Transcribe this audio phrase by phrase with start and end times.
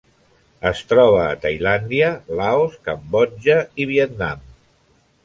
[0.67, 2.07] Es troba a Tailàndia,
[2.39, 4.43] Laos, Cambodja i Vietnam.